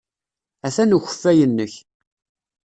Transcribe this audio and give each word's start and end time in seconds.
Atan 0.67 0.95
ukeffay-nnek. 0.97 1.73